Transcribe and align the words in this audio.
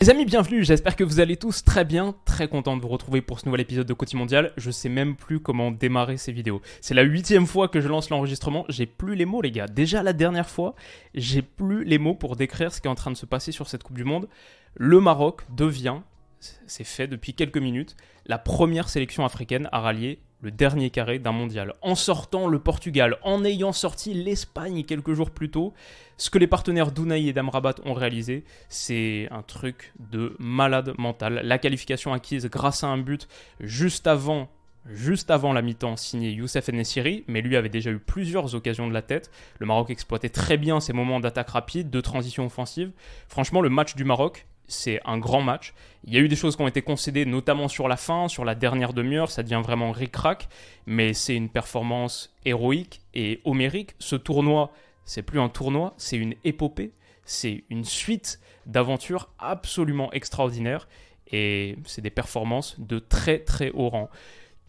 Les 0.00 0.10
amis, 0.10 0.26
bienvenue, 0.26 0.62
j'espère 0.62 0.94
que 0.94 1.02
vous 1.02 1.18
allez 1.18 1.36
tous 1.36 1.64
très 1.64 1.84
bien, 1.84 2.14
très 2.24 2.46
content 2.46 2.76
de 2.76 2.82
vous 2.82 2.86
retrouver 2.86 3.20
pour 3.20 3.40
ce 3.40 3.46
nouvel 3.46 3.62
épisode 3.62 3.88
de 3.88 3.92
Côté 3.92 4.16
Mondial. 4.16 4.52
Je 4.56 4.70
sais 4.70 4.88
même 4.88 5.16
plus 5.16 5.40
comment 5.40 5.72
démarrer 5.72 6.18
ces 6.18 6.30
vidéos. 6.30 6.62
C'est 6.80 6.94
la 6.94 7.02
huitième 7.02 7.48
fois 7.48 7.66
que 7.66 7.80
je 7.80 7.88
lance 7.88 8.08
l'enregistrement, 8.08 8.64
j'ai 8.68 8.86
plus 8.86 9.16
les 9.16 9.24
mots 9.24 9.42
les 9.42 9.50
gars. 9.50 9.66
Déjà 9.66 10.04
la 10.04 10.12
dernière 10.12 10.48
fois, 10.48 10.76
j'ai 11.16 11.42
plus 11.42 11.82
les 11.82 11.98
mots 11.98 12.14
pour 12.14 12.36
décrire 12.36 12.72
ce 12.72 12.80
qui 12.80 12.86
est 12.86 12.90
en 12.90 12.94
train 12.94 13.10
de 13.10 13.16
se 13.16 13.26
passer 13.26 13.50
sur 13.50 13.66
cette 13.66 13.82
Coupe 13.82 13.96
du 13.96 14.04
Monde. 14.04 14.28
Le 14.76 15.00
Maroc 15.00 15.42
devient, 15.56 15.96
c'est 16.38 16.84
fait 16.84 17.08
depuis 17.08 17.34
quelques 17.34 17.58
minutes, 17.58 17.96
la 18.24 18.38
première 18.38 18.88
sélection 18.88 19.24
africaine 19.24 19.68
à 19.72 19.80
rallier 19.80 20.20
le 20.40 20.50
dernier 20.50 20.90
carré 20.90 21.18
d'un 21.18 21.32
mondial, 21.32 21.74
en 21.82 21.94
sortant 21.94 22.46
le 22.46 22.58
Portugal, 22.58 23.18
en 23.22 23.44
ayant 23.44 23.72
sorti 23.72 24.14
l'Espagne 24.14 24.84
quelques 24.84 25.14
jours 25.14 25.30
plus 25.30 25.50
tôt. 25.50 25.74
Ce 26.16 26.30
que 26.30 26.38
les 26.38 26.46
partenaires 26.46 26.92
d'Unai 26.92 27.26
et 27.26 27.32
d'Amrabat 27.32 27.76
ont 27.84 27.94
réalisé, 27.94 28.44
c'est 28.68 29.28
un 29.30 29.42
truc 29.42 29.92
de 29.98 30.36
malade 30.38 30.94
mental. 30.98 31.40
La 31.44 31.58
qualification 31.58 32.12
acquise 32.12 32.46
grâce 32.46 32.84
à 32.84 32.88
un 32.88 32.98
but 32.98 33.28
juste 33.60 34.06
avant 34.06 34.48
juste 34.90 35.30
avant 35.30 35.52
la 35.52 35.60
mi-temps 35.60 35.96
signé 35.96 36.30
Youssef 36.30 36.68
Nessiri, 36.68 37.24
mais 37.28 37.42
lui 37.42 37.56
avait 37.56 37.68
déjà 37.68 37.90
eu 37.90 37.98
plusieurs 37.98 38.54
occasions 38.54 38.88
de 38.88 38.94
la 38.94 39.02
tête. 39.02 39.30
Le 39.58 39.66
Maroc 39.66 39.90
exploitait 39.90 40.30
très 40.30 40.56
bien 40.56 40.80
ses 40.80 40.92
moments 40.92 41.20
d'attaque 41.20 41.50
rapide, 41.50 41.90
de 41.90 42.00
transition 42.00 42.46
offensive. 42.46 42.92
Franchement, 43.28 43.60
le 43.60 43.68
match 43.68 43.96
du 43.96 44.04
Maroc, 44.04 44.46
c'est 44.68 45.00
un 45.04 45.18
grand 45.18 45.42
match. 45.42 45.74
Il 46.04 46.14
y 46.14 46.18
a 46.18 46.20
eu 46.20 46.28
des 46.28 46.36
choses 46.36 46.54
qui 46.56 46.62
ont 46.62 46.68
été 46.68 46.82
concédées, 46.82 47.24
notamment 47.24 47.68
sur 47.68 47.88
la 47.88 47.96
fin, 47.96 48.28
sur 48.28 48.44
la 48.44 48.54
dernière 48.54 48.92
demi-heure, 48.92 49.30
ça 49.30 49.42
devient 49.42 49.60
vraiment 49.62 49.90
ric-rac, 49.90 50.48
mais 50.86 51.14
c'est 51.14 51.34
une 51.34 51.48
performance 51.48 52.34
héroïque 52.44 53.00
et 53.14 53.40
homérique. 53.44 53.94
Ce 53.98 54.14
tournoi, 54.14 54.70
c'est 55.04 55.22
plus 55.22 55.40
un 55.40 55.48
tournoi, 55.48 55.94
c'est 55.96 56.16
une 56.16 56.34
épopée, 56.44 56.92
c'est 57.24 57.64
une 57.70 57.84
suite 57.84 58.40
d'aventures 58.66 59.30
absolument 59.38 60.12
extraordinaires, 60.12 60.88
et 61.32 61.76
c'est 61.84 62.02
des 62.02 62.10
performances 62.10 62.78
de 62.78 62.98
très 62.98 63.38
très 63.40 63.70
haut 63.70 63.88
rang 63.88 64.10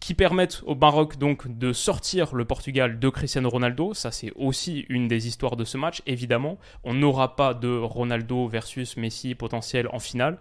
qui 0.00 0.14
permettent 0.14 0.62
au 0.64 0.74
Maroc 0.74 1.18
donc 1.18 1.46
de 1.58 1.72
sortir 1.74 2.34
le 2.34 2.46
Portugal 2.46 2.98
de 2.98 3.08
Cristiano 3.10 3.50
Ronaldo. 3.50 3.92
Ça, 3.92 4.10
c'est 4.10 4.32
aussi 4.34 4.86
une 4.88 5.08
des 5.08 5.28
histoires 5.28 5.56
de 5.56 5.64
ce 5.64 5.76
match. 5.76 6.00
Évidemment, 6.06 6.58
on 6.84 6.94
n'aura 6.94 7.36
pas 7.36 7.52
de 7.52 7.68
Ronaldo 7.68 8.48
versus 8.48 8.96
Messi 8.96 9.34
potentiel 9.34 9.88
en 9.92 9.98
finale. 9.98 10.38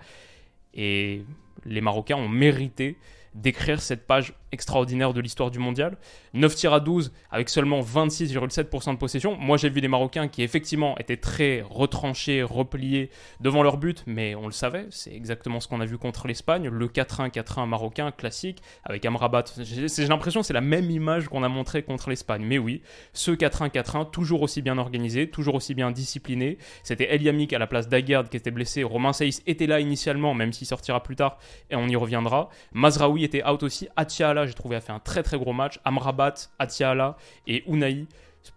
Et 0.74 1.24
les 1.66 1.82
Marocains 1.82 2.16
ont 2.16 2.30
mérité 2.30 2.98
d'écrire 3.36 3.82
cette 3.82 4.08
page 4.08 4.34
extraordinaire 4.52 5.14
de 5.14 5.22
l'histoire 5.22 5.52
du 5.52 5.60
mondial. 5.60 5.98
9 6.34 6.56
tirs 6.56 6.74
à 6.74 6.80
12 6.80 7.12
avec 7.32 7.50
seulement 7.50 7.82
26,7% 7.82 8.94
de 8.94 8.98
possession. 8.98 9.36
Moi 9.38 9.58
j'ai 9.58 9.70
vu 9.70 9.82
des 9.82 9.88
Marocains 9.88 10.28
qui 10.28 10.44
effectivement 10.44 10.98
étaient 10.98 11.18
très 11.18 11.64
retranchés, 11.70 12.44
repliés 12.44 13.10
devant 13.40 13.64
leur 13.64 13.78
but, 13.78 14.04
mais 14.08 14.36
on 14.36 14.46
le 14.46 14.52
savait, 14.52 14.88
c'est 14.90 15.14
exactement 15.14 15.60
ce 15.60 15.68
qu'on 15.68 15.82
a 15.82 15.86
vu 15.86 15.98
contre 15.98 16.28
l'Espagne, 16.28 16.68
le 16.68 16.88
4-1 16.88 17.30
4-1 17.32 17.68
marocain 17.68 18.12
classique 18.12 18.62
avec 18.84 19.06
Amrabat. 19.06 19.46
J'ai 19.60 20.08
l'impression 20.08 20.42
que 20.42 20.48
c'est 20.48 20.54
la 20.54 20.62
même 20.62 20.90
image 20.90 21.28
qu'on 21.28 21.44
a 21.44 21.50
montré 21.50 21.84
contre 21.84 22.10
l'Espagne. 22.10 22.44
Mais 22.46 22.58
oui, 22.58 22.82
ce 23.14 23.32
4-1 23.32 23.70
4-1 23.70 24.12
toujours 24.12 24.42
aussi 24.42 24.62
bien 24.62 24.78
organisé, 24.78 25.30
toujours 25.30 25.56
aussi 25.56 25.74
bien 25.74 25.92
discipliné. 25.92 26.58
C'était 26.84 27.14
El 27.14 27.22
Yamik 27.22 27.54
à 27.54 27.60
la 27.60 27.68
place 27.68 27.88
d'Aguerd 27.88 28.30
qui 28.30 28.38
était 28.38 28.52
blessé, 28.52 28.84
Romain 28.84 29.14
Saïs 29.14 29.42
était 29.46 29.68
là 29.68 29.80
initialement 29.80 30.34
même 30.34 30.54
s'il 30.54 30.68
sortira 30.68 31.04
plus 31.04 31.16
tard 31.16 31.38
et 31.70 31.76
on 31.76 31.88
y 31.88 31.96
reviendra. 31.96 32.50
Mazraoui 32.74 33.24
était 33.30 33.48
out 33.48 33.64
aussi, 33.64 33.88
Atiala 33.96 34.46
j'ai 34.46 34.54
trouvé, 34.54 34.76
a 34.76 34.82
fait 34.82 34.92
un 34.92 35.00
très 35.00 35.24
très 35.24 35.38
gros 35.38 35.54
match. 35.54 35.80
Amrabat, 35.86 36.34
Atiala 36.60 37.16
et 37.48 37.64
Unai, 37.68 38.08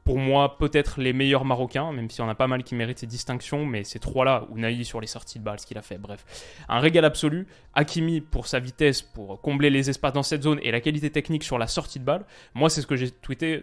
pour 0.05 0.19
moi, 0.19 0.59
peut-être 0.59 1.01
les 1.01 1.13
meilleurs 1.13 1.45
Marocains, 1.45 1.93
même 1.93 2.11
si 2.11 2.21
on 2.21 2.29
a 2.29 2.35
pas 2.35 2.47
mal 2.47 2.63
qui 2.63 2.75
méritent 2.75 2.99
ces 2.99 3.07
distinctions, 3.07 3.65
mais 3.67 3.85
ces 3.85 3.99
trois-là, 3.99 4.47
Unai 4.55 4.85
sur 4.85 5.01
les 5.01 5.07
sorties 5.07 5.39
de 5.39 5.45
balle, 5.45 5.59
ce 5.61 5.67
qu'il 5.67 5.79
a 5.79 5.83
fait, 5.83 5.99
bref. 5.99 6.25
Un 6.69 6.79
régal 6.79 7.05
absolu. 7.05 7.47
Hakimi 7.75 8.21
pour 8.21 8.47
sa 8.47 8.59
vitesse, 8.59 9.03
pour 9.03 9.41
combler 9.41 9.71
les 9.71 9.91
espaces 9.91 10.13
dans 10.13 10.23
cette 10.23 10.43
zone 10.43 10.59
et 10.63 10.71
la 10.71 10.81
qualité 10.81 11.11
technique 11.11 11.43
sur 11.45 11.59
la 11.59 11.67
sortie 11.67 11.99
de 11.99 12.05
balle. 12.05 12.25
Moi, 12.55 12.71
c'est 12.71 12.81
ce 12.81 12.87
que 12.87 12.97
j'ai 12.97 13.11
tweeté 13.11 13.63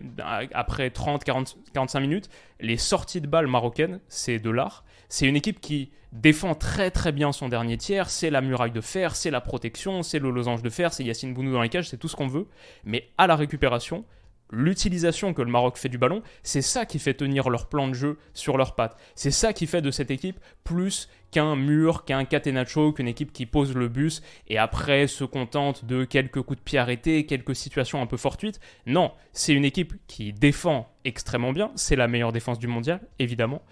après 0.54 0.90
30, 0.90 1.24
40, 1.24 1.58
45 1.74 2.00
minutes. 2.00 2.30
Les 2.60 2.78
sorties 2.78 3.22
de 3.22 3.28
balle 3.28 3.48
marocaines, 3.48 4.00
c'est 4.08 4.40
de 4.40 4.50
l'art. 4.50 4.84
C'est 5.10 5.26
une 5.26 5.36
équipe 5.36 5.60
qui 5.60 5.92
défend 6.12 6.56
très 6.56 6.92
très 6.92 7.12
bien 7.12 7.32
son 7.32 7.50
dernier 7.50 7.78
tiers, 7.78 8.10
c'est 8.10 8.30
la 8.30 8.42
muraille 8.42 8.72
de 8.72 8.82
fer, 8.82 9.16
c'est 9.16 9.32
la 9.32 9.42
protection, 9.42 10.04
c'est 10.04 10.20
le 10.20 10.30
losange 10.30 10.62
de 10.62 10.70
fer, 10.70 10.94
c'est 10.94 11.04
Yacine 11.04 11.34
Bounou 11.34 11.52
dans 11.52 11.62
les 11.62 11.70
cages, 11.70 11.90
c'est 11.90 11.98
tout 11.98 12.08
ce 12.08 12.16
qu'on 12.16 12.28
veut. 12.28 12.48
Mais 12.84 13.10
à 13.18 13.26
la 13.26 13.36
récupération, 13.36 14.06
l'utilisation 14.52 15.34
que 15.34 15.42
le 15.42 15.52
Maroc 15.52 15.78
fait 15.78 15.90
du 15.90 15.98
ballon, 15.98 16.22
c'est 16.44 16.62
ça 16.62 16.86
qui 16.86 17.00
fait 17.00 17.14
tenir 17.14 17.50
leur 17.50 17.70
plan 17.70 17.88
de 17.88 17.94
jeu 17.94 18.18
sur 18.34 18.58
leurs 18.58 18.76
pattes. 18.76 18.98
C'est 19.16 19.32
ça 19.32 19.54
qui 19.54 19.68
fait 19.68 19.82
de 19.82 19.92
cette 19.92 20.12
équipe 20.12 20.40
plus 20.64 21.10
qu'un 21.32 21.56
mur, 21.56 22.06
qu'un 22.06 22.26
catenaccio, 22.26 22.94
qu'une 22.94 23.08
équipe 23.08 23.32
qui 23.32 23.46
pose 23.46 23.76
le 23.76 23.88
bus 23.88 24.22
et 24.48 24.58
après 24.58 25.08
se 25.08 25.24
contente 25.24 25.86
de 25.86 26.04
quelques 26.04 26.42
coups 26.42 26.60
de 26.60 26.64
pied 26.64 26.80
arrêtés, 26.80 27.26
quelques 27.26 27.56
situations 27.56 28.02
un 28.02 28.08
peu 28.08 28.18
fortuites. 28.18 28.60
Non, 28.86 29.12
c'est 29.34 29.54
une 29.54 29.66
équipe 29.66 29.94
qui 30.08 30.34
défend 30.34 30.92
extrêmement 31.06 31.54
bien, 31.54 31.72
c'est 31.76 31.96
la 31.96 32.08
meilleure 32.08 32.32
défense 32.32 32.60
du 32.60 32.68
mondial, 32.68 33.02
évidemment. 33.20 33.64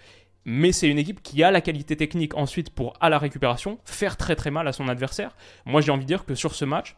Mais 0.50 0.72
c'est 0.72 0.88
une 0.88 0.96
équipe 0.96 1.22
qui 1.22 1.42
a 1.42 1.50
la 1.50 1.60
qualité 1.60 1.94
technique 1.94 2.34
ensuite 2.34 2.70
pour, 2.70 2.94
à 3.02 3.10
la 3.10 3.18
récupération, 3.18 3.78
faire 3.84 4.16
très 4.16 4.34
très 4.34 4.50
mal 4.50 4.66
à 4.66 4.72
son 4.72 4.88
adversaire. 4.88 5.36
Moi 5.66 5.82
j'ai 5.82 5.92
envie 5.92 6.04
de 6.04 6.06
dire 6.06 6.24
que 6.24 6.34
sur 6.34 6.54
ce 6.54 6.64
match, 6.64 6.96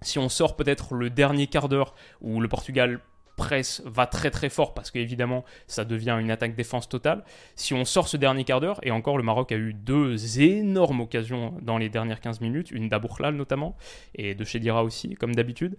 si 0.00 0.18
on 0.18 0.30
sort 0.30 0.56
peut-être 0.56 0.94
le 0.94 1.10
dernier 1.10 1.48
quart 1.48 1.68
d'heure 1.68 1.94
où 2.22 2.40
le 2.40 2.48
Portugal 2.48 3.00
presse 3.38 3.80
va 3.86 4.06
très 4.06 4.30
très 4.30 4.50
fort 4.50 4.74
parce 4.74 4.90
qu'évidemment 4.90 5.44
ça 5.66 5.86
devient 5.86 6.18
une 6.20 6.30
attaque 6.30 6.54
défense 6.54 6.90
totale. 6.90 7.24
Si 7.56 7.72
on 7.72 7.86
sort 7.86 8.08
ce 8.08 8.18
dernier 8.18 8.44
quart 8.44 8.60
d'heure, 8.60 8.80
et 8.82 8.90
encore 8.90 9.16
le 9.16 9.22
Maroc 9.22 9.50
a 9.52 9.56
eu 9.56 9.72
deux 9.72 10.40
énormes 10.40 11.00
occasions 11.00 11.54
dans 11.62 11.78
les 11.78 11.88
dernières 11.88 12.20
15 12.20 12.42
minutes, 12.42 12.70
une 12.70 12.90
d'Aboukhlal 12.90 13.34
notamment, 13.34 13.76
et 14.14 14.34
de 14.34 14.44
Chedira 14.44 14.84
aussi, 14.84 15.14
comme 15.14 15.34
d'habitude. 15.34 15.78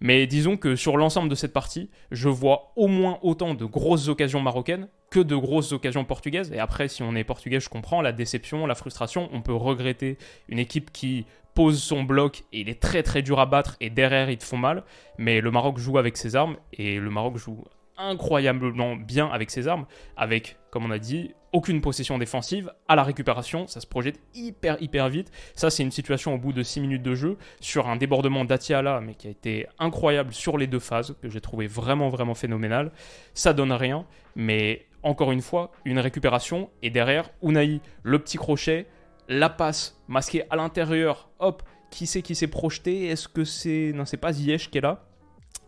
Mais 0.00 0.26
disons 0.26 0.56
que 0.56 0.76
sur 0.76 0.96
l'ensemble 0.96 1.28
de 1.28 1.34
cette 1.34 1.52
partie, 1.52 1.90
je 2.10 2.30
vois 2.30 2.72
au 2.76 2.88
moins 2.88 3.18
autant 3.22 3.52
de 3.52 3.66
grosses 3.66 4.08
occasions 4.08 4.40
marocaines 4.40 4.88
que 5.10 5.20
de 5.20 5.36
grosses 5.36 5.72
occasions 5.72 6.04
portugaises. 6.04 6.52
Et 6.52 6.58
après, 6.58 6.88
si 6.88 7.02
on 7.02 7.14
est 7.14 7.24
portugais, 7.24 7.60
je 7.60 7.68
comprends 7.68 8.00
la 8.00 8.12
déception, 8.12 8.66
la 8.66 8.74
frustration. 8.74 9.28
On 9.32 9.42
peut 9.42 9.54
regretter 9.54 10.16
une 10.48 10.58
équipe 10.58 10.90
qui 10.90 11.26
pose 11.54 11.82
son 11.82 12.02
bloc 12.02 12.44
et 12.52 12.60
il 12.60 12.68
est 12.68 12.80
très 12.80 13.02
très 13.02 13.22
dur 13.22 13.40
à 13.40 13.46
battre 13.46 13.76
et 13.80 13.90
derrière 13.90 14.30
ils 14.30 14.38
te 14.38 14.44
font 14.44 14.58
mal. 14.58 14.84
Mais 15.18 15.40
le 15.40 15.50
Maroc 15.50 15.78
joue 15.78 15.98
avec 15.98 16.16
ses 16.16 16.36
armes 16.36 16.56
et 16.72 16.98
le 16.98 17.10
Maroc 17.10 17.36
joue 17.36 17.64
incroyablement 18.00 18.96
bien 18.96 19.28
avec 19.28 19.50
ses 19.50 19.68
armes, 19.68 19.86
avec, 20.16 20.56
comme 20.70 20.86
on 20.86 20.90
a 20.90 20.98
dit, 20.98 21.34
aucune 21.52 21.80
possession 21.80 22.16
défensive, 22.16 22.72
à 22.88 22.96
la 22.96 23.02
récupération, 23.02 23.66
ça 23.66 23.80
se 23.80 23.86
projette 23.86 24.20
hyper 24.34 24.80
hyper 24.80 25.08
vite. 25.08 25.30
Ça 25.54 25.68
c'est 25.68 25.82
une 25.82 25.90
situation 25.90 26.34
au 26.34 26.38
bout 26.38 26.52
de 26.52 26.62
6 26.62 26.80
minutes 26.80 27.02
de 27.02 27.14
jeu, 27.14 27.36
sur 27.60 27.88
un 27.88 27.96
débordement 27.96 28.44
d'Atiala, 28.44 29.00
mais 29.00 29.14
qui 29.14 29.26
a 29.26 29.30
été 29.30 29.66
incroyable 29.78 30.32
sur 30.32 30.56
les 30.56 30.66
deux 30.66 30.78
phases, 30.78 31.16
que 31.20 31.28
j'ai 31.28 31.40
trouvé 31.40 31.66
vraiment 31.66 32.08
vraiment 32.08 32.34
phénoménal. 32.34 32.92
Ça 33.34 33.52
donne 33.52 33.72
rien, 33.72 34.06
mais 34.34 34.86
encore 35.02 35.32
une 35.32 35.42
fois, 35.42 35.72
une 35.84 35.98
récupération, 35.98 36.70
et 36.82 36.90
derrière, 36.90 37.30
Unai, 37.42 37.80
le 38.02 38.18
petit 38.18 38.38
crochet, 38.38 38.86
la 39.30 39.48
passe 39.48 39.96
masquée 40.08 40.42
à 40.50 40.56
l'intérieur, 40.56 41.30
hop, 41.38 41.62
qui 41.90 42.06
c'est 42.06 42.20
qui 42.20 42.34
s'est 42.34 42.48
projeté? 42.48 43.06
Est-ce 43.06 43.28
que 43.28 43.44
c'est... 43.44 43.92
Non, 43.94 44.04
c'est 44.04 44.16
pas 44.16 44.32
Ziyech 44.32 44.70
qui 44.70 44.78
est 44.78 44.82
là? 44.82 45.04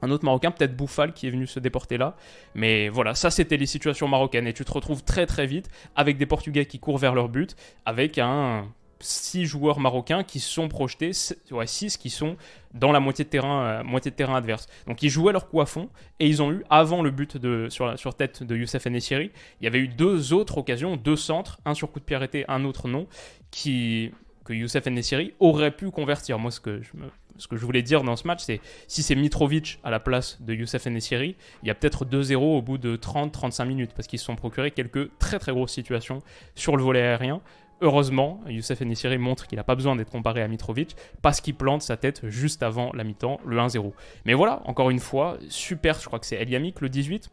Un 0.03 0.11
autre 0.11 0.25
Marocain, 0.25 0.50
peut-être 0.50 0.76
Bouffal, 0.76 1.12
qui 1.12 1.29
est 1.29 1.31
venu 1.31 1.47
se 1.47 1.61
déporter 1.61 1.97
là. 1.97 2.17
Mais 2.56 2.88
voilà, 2.88 3.14
ça 3.14 3.31
c'était 3.31 3.56
les 3.56 3.67
situations 3.67 4.09
marocaines. 4.09 4.49
Et 4.49 4.53
tu 4.53 4.64
te 4.64 4.73
retrouves 4.73 5.05
très 5.05 5.26
très 5.26 5.47
vite 5.47 5.69
avec 5.94 6.19
des 6.19 6.26
Portugais 6.26 6.67
qui 6.67 6.81
courent 6.81 6.99
vers 6.99 7.14
leur 7.14 7.29
but, 7.29 7.55
avec 7.87 8.19
un 8.19 8.67
six 9.02 9.44
joueurs 9.46 9.81
marocains 9.81 10.25
qui 10.25 10.40
sont 10.40 10.69
projetés, 10.69 11.12
ouais, 11.50 11.66
6 11.66 11.96
qui 11.96 12.10
sont 12.10 12.37
dans 12.75 12.93
la 12.93 13.00
moitié 13.00 13.25
de 13.25 13.31
terrain, 13.31 13.64
euh, 13.64 13.84
moitié 13.84 14.10
de 14.10 14.16
terrain 14.16 14.37
adverse. 14.37 14.66
Donc 14.87 15.02
ils 15.02 15.10
jouaient 15.10 15.32
leur 15.32 15.49
coup 15.49 15.60
à 15.60 15.66
fond 15.66 15.88
et 16.20 16.26
ils 16.26 16.43
ont 16.43 16.52
eu, 16.52 16.64
avant 16.70 17.02
le 17.02 17.10
but 17.10 17.38
sur, 17.69 18.14
tête 18.14 18.43
de 18.43 18.56
Youssef 18.56 18.87
Nessiri, 18.87 19.31
il 19.60 19.64
y 19.64 19.66
avait 19.66 19.81
eu 19.81 19.88
deux 19.88 20.32
autres 20.32 20.58
occasions, 20.58 20.96
deux 20.96 21.16
centres, 21.16 21.58
un 21.64 21.75
sur 21.75 21.90
coup 21.90 22.00
de 22.00 22.04
pied 22.04 22.16
arrêté, 22.16 22.44
un 22.49 22.64
autre 22.64 22.88
non, 22.88 23.06
qui, 23.50 24.12
que 24.44 24.52
Youssef 24.52 24.87
Nessiri 24.87 25.34
aurait 25.40 25.72
pu 25.72 25.90
convertir. 25.90 26.38
Moi, 26.38 26.50
ce 26.50 26.60
que 26.60 26.81
je 26.82 26.96
me 26.96 27.10
ce 27.38 27.49
que 27.49 27.56
je 27.56 27.64
voulais 27.64 27.82
dire 27.82 28.02
dans 28.04 28.16
ce 28.16 28.26
match, 28.26 28.40
c'est 28.43 28.60
si 28.88 29.02
c'est 29.02 29.14
Mitrovic 29.14 29.81
à 29.84 29.90
la 29.90 30.00
place 30.00 30.40
de 30.40 30.54
Youssef 30.54 30.87
Nessiri, 30.87 31.37
il 31.62 31.69
y 31.69 31.70
a 31.70 31.75
peut-être 31.75 32.04
2-0 32.04 32.37
au 32.37 32.62
bout 32.62 32.78
de 32.78 32.96
30-35 32.96 33.66
minutes 33.66 33.93
parce 33.94 34.08
qu'ils 34.08 34.19
se 34.19 34.25
sont 34.25 34.37
procurés 34.37 34.70
quelques 34.70 35.16
très 35.19 35.38
très 35.38 35.52
grosses 35.52 35.72
situations 35.72 36.20
sur 36.54 36.76
le 36.76 36.82
volet 36.82 37.00
aérien. 37.00 37.40
Heureusement, 37.84 38.40
Youssef 38.46 38.81
Nessiri 38.82 39.19
montre 39.19 39.49
qu'il 39.49 39.56
n'a 39.56 39.64
pas 39.64 39.75
besoin 39.75 39.96
d'être 39.96 40.08
comparé 40.08 40.40
à 40.40 40.46
Mitrovic 40.46 40.94
parce 41.20 41.40
qu'il 41.40 41.56
plante 41.56 41.82
sa 41.82 41.96
tête 41.96 42.29
juste 42.29 42.62
avant 42.62 42.93
la 42.94 43.02
mi-temps, 43.02 43.40
le 43.44 43.56
1-0. 43.56 43.93
Mais 44.25 44.34
voilà, 44.34 44.62
encore 44.67 44.90
une 44.90 45.00
fois, 45.00 45.37
super, 45.49 45.99
je 45.99 46.06
crois 46.06 46.20
que 46.20 46.26
c'est 46.26 46.37
Eliamik 46.37 46.81
le 46.81 46.88
18, 46.88 47.29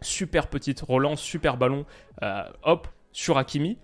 super 0.00 0.48
petite 0.48 0.80
relance, 0.80 1.20
super 1.20 1.56
ballon, 1.56 1.86
euh, 2.24 2.42
hop, 2.64 2.88
sur 3.12 3.38
Hakimi, 3.38 3.78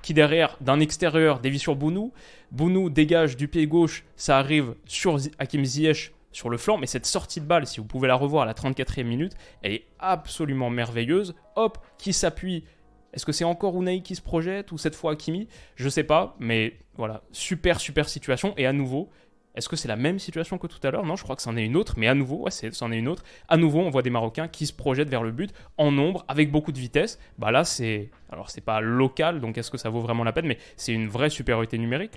qui 0.00 0.14
derrière, 0.14 0.56
d'un 0.62 0.80
extérieur, 0.80 1.38
dévie 1.38 1.58
sur 1.58 1.76
Bounou. 1.76 2.14
Bounou 2.50 2.88
dégage 2.88 3.36
du 3.36 3.46
pied 3.46 3.66
gauche, 3.66 4.06
ça 4.16 4.38
arrive 4.38 4.74
sur 4.86 5.18
Hakim 5.38 5.66
Ziyech 5.66 6.14
sur 6.32 6.48
le 6.48 6.56
flanc, 6.56 6.78
mais 6.78 6.86
cette 6.86 7.04
sortie 7.04 7.42
de 7.42 7.46
balle, 7.46 7.66
si 7.66 7.78
vous 7.78 7.86
pouvez 7.86 8.08
la 8.08 8.14
revoir 8.14 8.44
à 8.44 8.46
la 8.46 8.54
34e 8.54 9.04
minute, 9.04 9.34
elle 9.60 9.72
est 9.72 9.84
absolument 9.98 10.70
merveilleuse. 10.70 11.34
Hop, 11.56 11.76
qui 11.98 12.14
s'appuie 12.14 12.64
est-ce 13.12 13.26
que 13.26 13.32
c'est 13.32 13.44
encore 13.44 13.80
Unai 13.80 14.02
qui 14.02 14.14
se 14.14 14.22
projette 14.22 14.72
ou 14.72 14.78
cette 14.78 14.94
fois 14.94 15.12
Hakimi? 15.12 15.48
Je 15.76 15.88
sais 15.88 16.04
pas, 16.04 16.36
mais 16.38 16.78
voilà, 16.96 17.22
super 17.32 17.80
super 17.80 18.08
situation 18.08 18.54
et 18.56 18.66
à 18.66 18.72
nouveau, 18.72 19.10
est-ce 19.54 19.68
que 19.68 19.76
c'est 19.76 19.88
la 19.88 19.96
même 19.96 20.18
situation 20.18 20.56
que 20.56 20.66
tout 20.66 20.78
à 20.82 20.90
l'heure? 20.90 21.04
Non, 21.04 21.14
je 21.16 21.22
crois 21.22 21.36
que 21.36 21.42
c'en 21.42 21.56
est 21.56 21.64
une 21.64 21.76
autre, 21.76 21.94
mais 21.98 22.08
à 22.08 22.14
nouveau, 22.14 22.44
ouais, 22.44 22.50
c'en 22.50 22.90
une 22.90 23.08
autre. 23.08 23.22
À 23.48 23.58
nouveau, 23.58 23.80
on 23.80 23.90
voit 23.90 24.02
des 24.02 24.10
Marocains 24.10 24.48
qui 24.48 24.66
se 24.66 24.72
projettent 24.72 25.10
vers 25.10 25.22
le 25.22 25.30
but 25.30 25.52
en 25.76 25.92
nombre, 25.92 26.24
avec 26.26 26.50
beaucoup 26.50 26.72
de 26.72 26.78
vitesse. 26.78 27.18
Bah 27.38 27.50
là, 27.50 27.64
c'est. 27.64 28.10
Alors, 28.30 28.48
c'est 28.48 28.62
pas 28.62 28.80
local, 28.80 29.40
donc 29.40 29.58
est-ce 29.58 29.70
que 29.70 29.76
ça 29.76 29.90
vaut 29.90 30.00
vraiment 30.00 30.24
la 30.24 30.32
peine? 30.32 30.46
Mais 30.46 30.56
c'est 30.76 30.92
une 30.92 31.06
vraie 31.06 31.28
supériorité 31.28 31.76
numérique, 31.76 32.12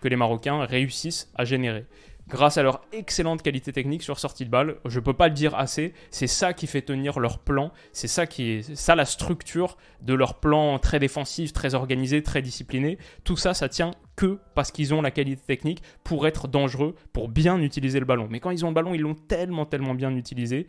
que 0.00 0.08
les 0.08 0.16
Marocains 0.16 0.64
réussissent 0.64 1.30
à 1.36 1.44
générer 1.44 1.86
grâce 2.30 2.56
à 2.56 2.62
leur 2.62 2.80
excellente 2.92 3.42
qualité 3.42 3.72
technique 3.72 4.02
sur 4.02 4.18
sortie 4.18 4.46
de 4.46 4.50
balle. 4.50 4.76
Je 4.86 4.98
ne 4.98 5.04
peux 5.04 5.12
pas 5.12 5.28
le 5.28 5.34
dire 5.34 5.54
assez, 5.54 5.92
c'est 6.10 6.26
ça 6.26 6.54
qui 6.54 6.66
fait 6.66 6.80
tenir 6.80 7.20
leur 7.20 7.40
plan, 7.40 7.72
c'est 7.92 8.08
ça 8.08 8.26
qui 8.26 8.50
est 8.50 8.74
ça 8.74 8.94
la 8.94 9.04
structure 9.04 9.76
de 10.00 10.14
leur 10.14 10.40
plan 10.40 10.78
très 10.78 10.98
défensif, 10.98 11.52
très 11.52 11.74
organisé, 11.74 12.22
très 12.22 12.40
discipliné. 12.40 12.96
Tout 13.24 13.36
ça, 13.36 13.52
ça 13.52 13.68
tient 13.68 13.90
que 14.16 14.38
parce 14.54 14.70
qu'ils 14.70 14.94
ont 14.94 15.02
la 15.02 15.10
qualité 15.10 15.42
technique 15.46 15.82
pour 16.04 16.26
être 16.26 16.48
dangereux, 16.48 16.94
pour 17.12 17.28
bien 17.28 17.60
utiliser 17.60 18.00
le 18.00 18.06
ballon. 18.06 18.28
Mais 18.30 18.40
quand 18.40 18.50
ils 18.50 18.64
ont 18.64 18.68
le 18.68 18.74
ballon, 18.74 18.94
ils 18.94 19.00
l'ont 19.00 19.14
tellement, 19.14 19.66
tellement 19.66 19.94
bien 19.94 20.14
utilisé. 20.14 20.66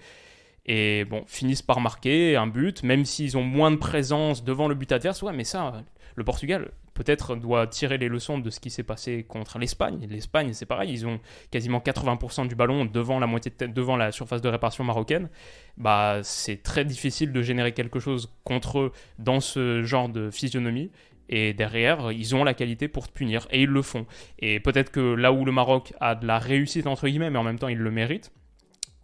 Et 0.65 1.05
bon, 1.05 1.23
finissent 1.27 1.61
par 1.61 1.79
marquer 1.79 2.35
un 2.35 2.47
but, 2.47 2.83
même 2.83 3.05
s'ils 3.05 3.37
ont 3.37 3.43
moins 3.43 3.71
de 3.71 3.77
présence 3.77 4.43
devant 4.43 4.67
le 4.67 4.75
but 4.75 4.91
adverse. 4.91 5.21
Ouais, 5.21 5.33
mais 5.33 5.43
ça, 5.43 5.83
le 6.15 6.23
Portugal, 6.23 6.71
peut-être 7.01 7.35
doit 7.35 7.65
tirer 7.65 7.97
les 7.97 8.09
leçons 8.09 8.37
de 8.37 8.49
ce 8.51 8.59
qui 8.59 8.69
s'est 8.69 8.83
passé 8.83 9.25
contre 9.27 9.57
l'Espagne. 9.57 10.05
L'Espagne, 10.07 10.53
c'est 10.53 10.67
pareil, 10.67 10.91
ils 10.91 11.07
ont 11.07 11.19
quasiment 11.49 11.79
80% 11.79 12.47
du 12.47 12.53
ballon 12.53 12.85
devant 12.85 13.17
la 13.97 14.11
surface 14.11 14.41
de 14.41 14.49
réparation 14.49 14.83
marocaine. 14.83 15.29
Bah, 15.77 16.19
c'est 16.21 16.61
très 16.61 16.85
difficile 16.85 17.31
de 17.31 17.41
générer 17.41 17.71
quelque 17.71 17.99
chose 17.99 18.31
contre 18.43 18.79
eux 18.79 18.91
dans 19.17 19.39
ce 19.39 19.81
genre 19.81 20.09
de 20.09 20.29
physionomie. 20.29 20.91
Et 21.27 21.53
derrière, 21.53 22.11
ils 22.11 22.35
ont 22.35 22.43
la 22.43 22.53
qualité 22.53 22.87
pour 22.87 23.07
te 23.07 23.13
punir. 23.13 23.47
Et 23.49 23.63
ils 23.63 23.69
le 23.69 23.81
font. 23.81 24.05
Et 24.37 24.59
peut-être 24.59 24.91
que 24.91 24.99
là 24.99 25.31
où 25.31 25.43
le 25.43 25.51
Maroc 25.51 25.93
a 25.99 26.13
de 26.13 26.27
la 26.27 26.37
réussite, 26.37 26.85
entre 26.85 27.07
guillemets, 27.07 27.31
mais 27.31 27.39
en 27.39 27.43
même 27.43 27.57
temps, 27.57 27.69
il 27.69 27.79
le 27.79 27.89
mérite, 27.89 28.31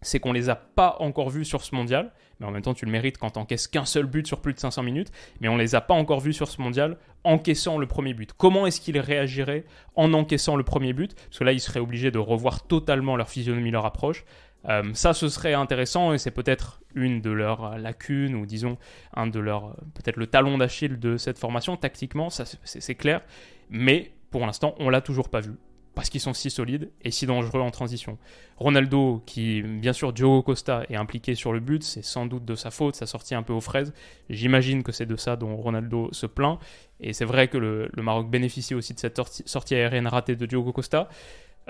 c'est 0.02 0.20
qu'on 0.20 0.34
les 0.34 0.50
a 0.50 0.56
pas 0.56 0.98
encore 1.00 1.30
vus 1.30 1.46
sur 1.46 1.64
ce 1.64 1.74
mondial 1.76 2.12
mais 2.40 2.46
en 2.46 2.52
même 2.52 2.62
temps 2.62 2.74
tu 2.74 2.86
le 2.86 2.92
mérites 2.92 3.18
quand 3.18 3.32
t'encaisses 3.32 3.68
qu'un 3.68 3.86
seul 3.86 4.06
but 4.06 4.28
sur 4.28 4.42
plus 4.42 4.54
de 4.54 4.60
500 4.60 4.84
minutes, 4.84 5.12
mais 5.42 5.48
on 5.48 5.58
les 5.58 5.76
a 5.76 5.82
pas 5.82 5.94
encore 5.94 6.20
vus 6.20 6.34
sur 6.34 6.48
ce 6.48 6.62
mondial 6.62 6.98
encaissant 7.24 7.78
le 7.78 7.88
premier 7.88 8.14
but. 8.14 8.32
Comment 8.34 8.68
est-ce 8.68 8.82
qu'ils 8.82 9.00
réagiraient 9.00 9.66
en 9.96 10.14
encaissant 10.14 10.56
le 10.56 10.64
premier 10.64 10.94
but? 10.94 11.16
Parce 11.16 11.40
que 11.40 11.44
là, 11.44 11.52
ils 11.52 11.60
seraient 11.60 11.80
obligés 11.80 12.12
de 12.12 12.20
revoir 12.20 12.64
totalement 12.64 13.16
leur 13.16 13.30
physionomie, 13.30 13.72
leur 13.72 13.86
approche. 13.86 14.26
Euh, 14.68 14.84
ça, 14.94 15.14
ce 15.14 15.30
serait 15.30 15.54
intéressant 15.54 16.14
et 16.14 16.18
c'est 16.18 16.32
peut-être 16.32 16.82
une 16.96 17.22
de 17.22 17.30
leurs 17.30 17.78
lacunes 17.78 18.36
ou 18.36 18.46
disons 18.46 18.78
un 19.16 19.28
de 19.28 19.40
leurs 19.40 19.76
peut-être 19.94 20.18
le 20.18 20.28
talon 20.28 20.58
d'Achille 20.58 21.00
de 21.00 21.18
cette 21.18 21.38
formation. 21.38 21.78
Tactiquement, 21.78 22.30
c'est 22.30 22.96
clair, 22.96 23.22
mais 23.70 24.12
pour 24.32 24.46
l'instant, 24.46 24.76
on 24.80 24.90
l'a 24.90 25.02
toujours 25.02 25.30
pas 25.30 25.42
vu 25.42 25.54
parce 25.98 26.12
qu'ils 26.12 26.22
sont 26.22 26.36
si 26.36 26.52
solides 26.52 26.92
et 27.02 27.10
si 27.10 27.26
dangereux 27.26 27.60
en 27.60 27.72
transition. 27.72 28.20
Ronaldo, 28.58 29.24
qui 29.26 29.64
bien 29.64 29.94
sûr 29.94 30.14
Diogo 30.14 30.44
Costa 30.44 30.84
est 30.90 30.96
impliqué 30.96 31.34
sur 31.34 31.54
le 31.54 31.60
but, 31.60 31.82
c'est 31.82 32.06
sans 32.06 32.28
doute 32.28 32.46
de 32.46 32.54
sa 32.54 32.70
faute, 32.70 32.94
sa 32.94 33.08
sortie 33.08 33.34
un 33.34 33.42
peu 33.42 33.52
aux 33.52 33.62
fraises. 33.62 33.96
J'imagine 34.30 34.84
que 34.84 34.92
c'est 34.92 35.08
de 35.08 35.16
ça 35.16 35.36
dont 35.36 35.56
Ronaldo 35.56 36.10
se 36.12 36.28
plaint. 36.28 36.60
Et 37.00 37.14
c'est 37.14 37.26
vrai 37.26 37.48
que 37.48 37.58
le, 37.58 37.90
Maroc 37.98 38.30
bénéficie 38.30 38.76
aussi 38.76 38.94
de 38.94 39.00
cette 39.00 39.20
sortie 39.48 39.74
aérienne 39.74 40.06
ratée 40.06 40.36
de 40.36 40.46
Diogo 40.46 40.72
Costa. 40.72 41.10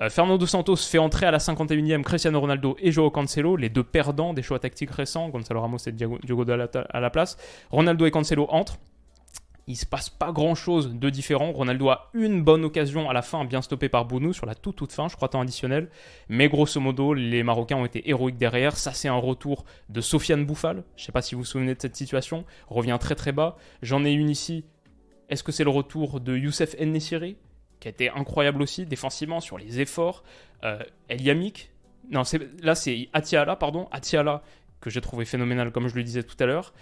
Euh, 0.01 0.09
Fernando 0.09 0.45
Santos 0.45 0.75
fait 0.75 0.97
entrer 0.97 1.25
à 1.25 1.31
la 1.31 1.37
51e 1.37 2.01
Cristiano 2.01 2.41
Ronaldo 2.41 2.75
et 2.81 2.91
Joao 2.91 3.09
Cancelo, 3.09 3.55
les 3.55 3.69
deux 3.69 3.83
perdants 3.83 4.33
des 4.33 4.43
choix 4.43 4.59
tactiques 4.59 4.91
récents. 4.91 5.29
Gonzalo 5.29 5.61
Ramos 5.61 5.77
et 5.87 5.93
Diogo 5.93 6.45
à 6.49 6.99
la 6.99 7.09
place. 7.09 7.37
Ronaldo 7.71 8.05
et 8.05 8.11
Cancelo 8.11 8.45
entrent 8.49 8.77
il 9.67 9.75
se 9.75 9.85
passe 9.85 10.09
pas 10.09 10.31
grand 10.31 10.55
chose 10.55 10.95
de 10.95 11.09
différent. 11.09 11.51
Ronaldo 11.51 11.89
a 11.89 12.09
une 12.13 12.41
bonne 12.43 12.63
occasion 12.63 13.09
à 13.09 13.13
la 13.13 13.21
fin, 13.21 13.45
bien 13.45 13.61
stoppé 13.61 13.89
par 13.89 14.05
Bounou 14.05 14.33
sur 14.33 14.45
la 14.45 14.55
toute 14.55 14.77
toute 14.77 14.93
fin, 14.93 15.07
je 15.09 15.15
crois 15.15 15.29
temps 15.29 15.41
additionnel. 15.41 15.89
Mais 16.29 16.47
grosso 16.47 16.79
modo, 16.79 17.13
les 17.13 17.43
Marocains 17.43 17.77
ont 17.77 17.85
été 17.85 18.09
héroïques 18.09 18.37
derrière. 18.37 18.77
Ça, 18.77 18.93
c'est 18.93 19.09
un 19.09 19.15
retour 19.15 19.65
de 19.89 20.01
Sofiane 20.01 20.45
Bouffal. 20.45 20.83
Je 20.95 21.03
sais 21.03 21.11
pas 21.11 21.21
si 21.21 21.35
vous 21.35 21.41
vous 21.41 21.45
souvenez 21.45 21.75
de 21.75 21.81
cette 21.81 21.95
situation. 21.95 22.45
Revient 22.67 22.97
très 22.99 23.15
très 23.15 23.31
bas. 23.31 23.57
J'en 23.81 24.05
ai 24.05 24.11
une 24.11 24.29
ici. 24.29 24.63
Est-ce 25.29 25.43
que 25.43 25.51
c'est 25.51 25.65
le 25.65 25.69
retour 25.69 26.21
de 26.21 26.35
Youssef 26.37 26.79
Nessiri 26.79 27.37
qui 27.79 27.87
a 27.87 27.91
été 27.91 28.09
incroyable 28.09 28.61
aussi 28.61 28.85
défensivement 28.85 29.39
sur 29.39 29.57
les 29.57 29.79
efforts. 29.79 30.23
Euh, 30.63 30.79
El 31.09 31.21
Yamik, 31.21 31.71
non, 32.09 32.23
là 32.61 32.75
c'est 32.75 33.09
Atiala, 33.13 33.55
pardon, 33.55 33.87
Atiala 33.91 34.41
que 34.81 34.89
j'ai 34.89 35.01
trouvé 35.01 35.25
phénoménal 35.25 35.71
comme 35.71 35.87
je 35.87 35.95
le 35.95 36.03
disais 36.03 36.23
tout 36.23 36.35
à 36.39 36.45
l'heure. 36.45 36.73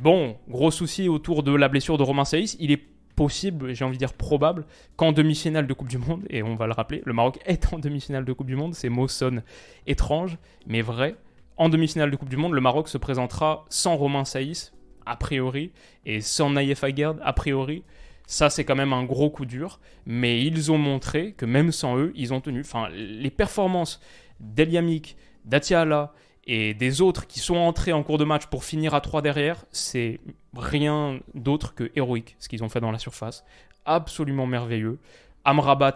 Bon, 0.00 0.38
gros 0.48 0.70
souci 0.70 1.10
autour 1.10 1.42
de 1.42 1.54
la 1.54 1.68
blessure 1.68 1.98
de 1.98 2.02
Romain 2.02 2.24
Saïs. 2.24 2.56
Il 2.58 2.70
est 2.70 2.82
possible, 3.16 3.74
j'ai 3.74 3.84
envie 3.84 3.98
de 3.98 3.98
dire 3.98 4.14
probable, 4.14 4.64
qu'en 4.96 5.12
demi-finale 5.12 5.66
de 5.66 5.74
Coupe 5.74 5.88
du 5.88 5.98
Monde, 5.98 6.24
et 6.30 6.42
on 6.42 6.54
va 6.54 6.66
le 6.66 6.72
rappeler, 6.72 7.02
le 7.04 7.12
Maroc 7.12 7.38
est 7.44 7.74
en 7.74 7.78
demi-finale 7.78 8.24
de 8.24 8.32
Coupe 8.32 8.46
du 8.46 8.56
Monde, 8.56 8.74
ces 8.74 8.88
mots 8.88 9.08
sonnent 9.08 9.42
étranges, 9.86 10.38
mais 10.66 10.80
vrai. 10.80 11.16
En 11.58 11.68
demi-finale 11.68 12.10
de 12.10 12.16
Coupe 12.16 12.30
du 12.30 12.38
Monde, 12.38 12.54
le 12.54 12.62
Maroc 12.62 12.88
se 12.88 12.96
présentera 12.96 13.66
sans 13.68 13.94
Romain 13.94 14.24
Saïs, 14.24 14.72
a 15.04 15.16
priori, 15.16 15.70
et 16.06 16.22
sans 16.22 16.48
Naïef 16.48 16.82
Aguerd, 16.82 17.18
a 17.22 17.34
priori. 17.34 17.82
Ça, 18.26 18.48
c'est 18.48 18.64
quand 18.64 18.76
même 18.76 18.94
un 18.94 19.04
gros 19.04 19.28
coup 19.28 19.44
dur, 19.44 19.80
mais 20.06 20.42
ils 20.42 20.72
ont 20.72 20.78
montré 20.78 21.32
que 21.32 21.44
même 21.44 21.72
sans 21.72 21.98
eux, 21.98 22.12
ils 22.16 22.32
ont 22.32 22.40
tenu. 22.40 22.60
Enfin, 22.60 22.88
les 22.88 23.30
performances 23.30 24.00
d'Eliamik, 24.40 25.18
d'Atiala 25.44 26.14
et 26.46 26.74
des 26.74 27.00
autres 27.00 27.26
qui 27.26 27.38
sont 27.38 27.56
entrés 27.56 27.92
en 27.92 28.02
cours 28.02 28.18
de 28.18 28.24
match 28.24 28.46
pour 28.46 28.64
finir 28.64 28.94
à 28.94 29.00
3 29.00 29.22
derrière, 29.22 29.64
c'est 29.72 30.20
rien 30.56 31.20
d'autre 31.34 31.74
que 31.74 31.90
héroïque 31.94 32.36
ce 32.38 32.48
qu'ils 32.48 32.64
ont 32.64 32.68
fait 32.68 32.80
dans 32.80 32.90
la 32.90 32.98
surface. 32.98 33.44
Absolument 33.84 34.46
merveilleux. 34.46 34.98
Amrabat, 35.44 35.94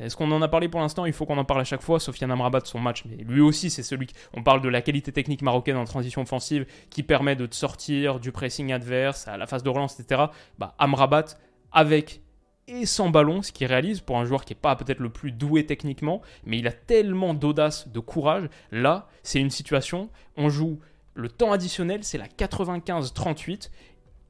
est-ce 0.00 0.16
qu'on 0.16 0.30
en 0.30 0.40
a 0.40 0.48
parlé 0.48 0.68
pour 0.68 0.80
l'instant? 0.80 1.04
Il 1.04 1.12
faut 1.12 1.26
qu'on 1.26 1.38
en 1.38 1.44
parle 1.44 1.60
à 1.60 1.64
chaque 1.64 1.82
fois. 1.82 1.98
Sofiane 1.98 2.30
Amrabat, 2.30 2.60
son 2.64 2.78
match, 2.78 3.04
mais 3.06 3.22
lui 3.24 3.40
aussi, 3.40 3.70
c'est 3.70 3.82
celui. 3.82 4.08
On 4.32 4.42
parle 4.42 4.60
de 4.62 4.68
la 4.68 4.82
qualité 4.82 5.10
technique 5.10 5.42
marocaine 5.42 5.76
en 5.76 5.84
transition 5.84 6.22
offensive 6.22 6.66
qui 6.90 7.02
permet 7.02 7.36
de 7.36 7.48
sortir 7.50 8.20
du 8.20 8.30
pressing 8.30 8.72
adverse 8.72 9.26
à 9.26 9.36
la 9.36 9.46
phase 9.46 9.62
de 9.62 9.68
relance, 9.68 9.98
etc. 9.98 10.24
Bah, 10.58 10.74
Amrabat, 10.78 11.24
avec 11.72 12.20
et 12.68 12.86
sans 12.86 13.10
ballon, 13.10 13.42
ce 13.42 13.52
qu'il 13.52 13.66
réalise 13.66 14.00
pour 14.00 14.18
un 14.18 14.24
joueur 14.24 14.44
qui 14.44 14.52
n'est 14.52 14.60
pas 14.60 14.76
peut-être 14.76 15.00
le 15.00 15.10
plus 15.10 15.32
doué 15.32 15.66
techniquement, 15.66 16.22
mais 16.44 16.58
il 16.58 16.66
a 16.66 16.72
tellement 16.72 17.34
d'audace, 17.34 17.88
de 17.88 18.00
courage. 18.00 18.48
Là, 18.70 19.08
c'est 19.22 19.40
une 19.40 19.50
situation, 19.50 20.10
on 20.36 20.48
joue 20.48 20.78
le 21.14 21.28
temps 21.28 21.52
additionnel, 21.52 22.02
c'est 22.02 22.18
la 22.18 22.26
95-38. 22.26 23.70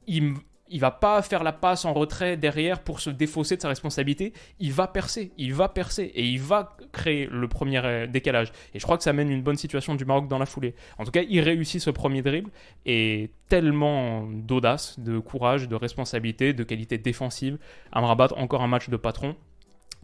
Il, 0.07 0.35
il 0.69 0.81
va 0.81 0.91
pas 0.91 1.21
faire 1.23 1.43
la 1.45 1.53
passe 1.53 1.85
en 1.85 1.93
retrait 1.93 2.37
derrière 2.37 2.81
pour 2.81 3.01
se 3.01 3.11
défausser 3.11 3.57
de 3.57 3.63
sa 3.63 3.69
responsabilité. 3.69 4.33
Il 4.61 4.73
va 4.73 4.87
percer, 4.87 5.33
il 5.37 5.55
va 5.55 5.69
percer 5.69 6.05
et 6.15 6.25
il 6.25 6.41
va 6.41 6.77
créer 6.93 7.29
le 7.31 7.49
premier 7.49 7.85
euh, 7.85 8.07
décalage. 8.07 8.51
Et 8.73 8.79
je 8.79 8.85
crois 8.85 8.97
que 8.97 9.03
ça 9.03 9.13
mène 9.13 9.31
une 9.31 9.43
bonne 9.43 9.57
situation 9.57 9.95
du 9.95 10.05
Maroc 10.05 10.29
dans 10.29 10.39
la 10.39 10.47
foulée. 10.47 10.75
En 10.99 11.05
tout 11.05 11.11
cas, 11.11 11.23
il 11.29 11.41
réussit 11.41 11.81
ce 11.81 11.91
premier 11.91 12.23
dribble 12.23 12.51
et 12.87 13.31
tellement 13.49 14.27
d'audace, 14.27 14.99
de 14.99 15.19
courage, 15.19 15.69
de 15.69 15.75
responsabilité, 15.75 16.53
de 16.55 16.65
qualité 16.65 16.99
défensive. 16.99 17.59
Amrabat, 17.93 18.29
encore 18.37 18.63
un 18.63 18.69
match 18.69 18.89
de 18.89 18.97
patron. 18.97 19.37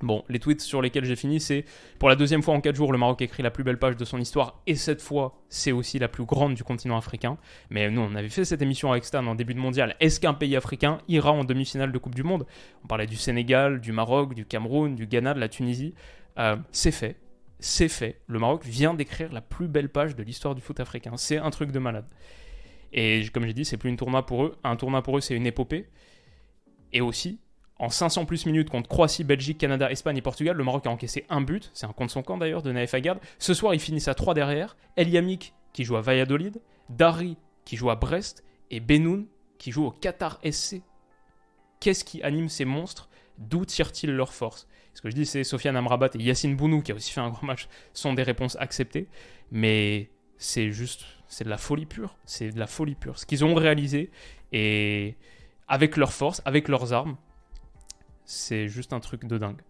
Bon, 0.03 0.25
les 0.31 0.39
tweets 0.39 0.63
sur 0.63 0.81
lesquels 0.81 1.05
j'ai 1.05 1.17
fini, 1.17 1.41
c'est 1.41 1.65
pour 1.99 2.09
la 2.09 2.17
deuxième 2.17 2.43
fois 2.43 2.55
en 2.55 2.61
4 2.61 2.75
jours, 2.75 2.91
le 2.91 2.97
Maroc 2.97 3.21
écrit 3.21 3.43
la 3.43 3.51
plus 3.51 3.65
belle 3.65 3.79
page 3.79 3.97
de 3.97 4.05
son 4.07 4.19
histoire, 4.19 4.63
et 4.67 4.75
cette 4.75 5.03
fois, 5.03 5.35
c'est 5.51 5.73
aussi 5.73 5.99
la 5.99 6.09
plus 6.09 6.25
grande 6.25 6.55
du 6.55 6.65
continent 6.65 6.97
africain. 6.97 7.37
Mais 7.69 7.91
nous, 7.91 8.01
on 8.01 8.15
avait 8.15 8.31
fait 8.31 8.47
cette 8.47 8.63
émission 8.63 8.91
avec 8.93 9.05
Stan 9.05 9.27
en 9.27 9.35
début 9.35 9.53
de 9.53 9.59
mondial. 9.59 9.97
Est-ce 10.01 10.19
qu'un 10.19 10.33
pays 10.33 10.57
africain 10.57 10.99
ira 11.09 11.33
en 11.33 11.45
demi-finale 11.45 11.93
de 11.93 11.99
Coupe 11.99 12.15
du 12.15 12.23
Monde? 12.23 12.47
On 12.83 12.87
parlait 12.87 13.07
du 13.07 13.17
Sénégal, 13.17 13.81
du 13.81 13.93
Maroc, 13.93 14.33
du 14.35 14.47
Cameroun, 14.47 14.95
du 14.95 15.07
Ghana, 15.07 15.35
de 15.35 15.41
la 15.41 15.49
Tunisie. 15.49 15.95
Euh, 16.39 16.57
c'est 16.73 16.93
fait. 16.93 17.17
C'est 17.59 17.89
fait. 17.89 18.23
Le 18.27 18.39
Maroc 18.39 18.65
vient 18.65 18.95
d'écrire 18.95 19.31
la 19.33 19.43
plus 19.43 19.69
belle 19.69 19.91
page 19.91 20.17
de 20.17 20.23
l'histoire 20.23 20.55
du 20.55 20.63
foot 20.63 20.81
africain. 20.81 21.13
C'est 21.17 21.37
un 21.37 21.51
truc 21.51 21.73
de 21.73 21.79
malade. 21.79 22.07
Et 22.95 23.23
comme 23.35 23.45
j'ai 23.45 23.53
dit, 23.53 23.67
c'est 23.67 23.77
plus 23.77 23.91
une 23.91 23.99
tournoi 23.99 24.25
pour 24.25 24.45
eux. 24.45 24.57
Un 24.65 24.77
tournoi 24.77 25.03
pour 25.03 25.19
eux, 25.19 25.21
c'est 25.21 25.35
une 25.35 25.47
épopée. 25.47 25.87
Et 26.93 27.03
aussi, 27.03 27.39
En 27.81 27.89
500 27.89 28.27
plus 28.27 28.45
minutes 28.45 28.69
contre 28.69 28.91
Croatie, 28.91 29.25
Belgique, 29.25 29.57
Canada, 29.57 29.91
Espagne 29.91 30.19
et 30.19 30.21
Portugal, 30.23 30.55
le 30.55 30.63
Maroc 30.63 30.87
a 30.87 30.91
encaissé 30.91 31.25
un 31.31 31.41
but. 31.41 31.71
C'est 31.73 31.87
un 31.87 31.95
contre 31.95 32.13
son 32.13 32.23
camp 32.23 32.37
d'ailleurs 32.37 32.61
de 32.61 32.71
Naef 32.71 32.93
Agard. 32.93 33.17
Ce 33.39 33.55
soir, 33.55 33.73
ils 33.73 33.81
finissent 33.81 34.09
à 34.09 34.15
3 34.15 34.35
derrière. 34.35 34.77
El 34.97 35.09
Yamik 35.09 35.55
qui 35.73 35.85
joue 35.85 35.97
à 35.97 36.03
Valladolid, 36.03 36.61
Dari 36.91 37.39
qui 37.65 37.77
joue 37.77 37.89
à 37.89 37.97
Brest 37.97 38.45
et 38.71 38.81
Benoun 38.81 39.27
qui 39.57 39.73
joue 39.73 39.87
au 39.87 39.91
Qatar 39.93 40.39
SC. 40.45 40.83
Qu'est-ce 41.81 42.05
qui 42.05 42.23
anime 42.23 42.51
ces 42.51 42.67
monstres? 42.67 43.09
D'où 43.39 43.65
tirent-ils 43.65 44.13
leur 44.13 44.35
force 44.35 44.69
Ce 44.93 45.01
que 45.01 45.09
je 45.09 45.15
dis, 45.15 45.25
c'est 45.25 45.43
Sofiane 45.43 45.75
Amrabat 45.77 46.11
et 46.17 46.23
Yacine 46.23 46.57
Bounou, 46.57 46.83
qui 46.83 46.93
a 46.93 46.95
aussi 46.95 47.11
fait 47.11 47.23
un 47.23 47.31
grand 47.31 47.47
match, 47.47 47.67
sont 47.95 48.13
des 48.13 48.23
réponses 48.23 48.57
acceptées. 48.61 49.09
Mais 49.53 50.11
c'est 50.37 50.71
juste, 50.71 51.07
c'est 51.29 51.45
de 51.45 51.49
la 51.49 51.57
folie 51.57 51.87
pure. 51.87 52.19
C'est 52.27 52.51
de 52.51 52.59
la 52.59 52.67
folie 52.67 52.95
pure. 52.95 53.19
Ce 53.19 53.25
qu'ils 53.25 53.43
ont 53.43 53.55
réalisé, 53.55 54.11
et 54.53 55.17
avec 55.67 55.97
leur 55.97 56.13
force, 56.13 56.43
avec 56.45 56.69
leurs 56.69 56.93
armes, 56.93 57.17
c'est 58.25 58.69
juste 58.69 58.93
un 58.93 59.01
truc 59.01 59.25
de 59.25 59.39
dingue. 59.39 59.61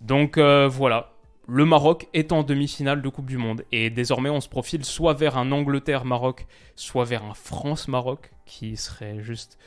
Donc 0.00 0.38
euh, 0.38 0.68
voilà, 0.68 1.12
le 1.48 1.64
Maroc 1.64 2.08
est 2.12 2.32
en 2.32 2.42
demi-finale 2.42 3.00
de 3.00 3.08
Coupe 3.08 3.26
du 3.26 3.38
Monde. 3.38 3.64
Et 3.72 3.88
désormais, 3.88 4.28
on 4.28 4.40
se 4.40 4.50
profile 4.50 4.84
soit 4.84 5.14
vers 5.14 5.38
un 5.38 5.50
Angleterre-Maroc, 5.50 6.46
soit 6.76 7.04
vers 7.04 7.24
un 7.24 7.34
France-Maroc, 7.34 8.30
qui 8.44 8.76
serait 8.76 9.22
juste 9.22 9.58